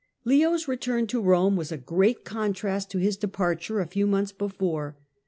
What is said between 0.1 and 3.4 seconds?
Leo's return to Eome was a great contrast to his de